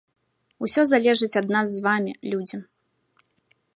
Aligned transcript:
Усё 0.67 0.85
залежыць 0.93 1.39
ад 1.41 1.47
нас 1.57 1.67
з 1.73 1.79
вамі, 1.89 2.11
людзі. 2.33 2.57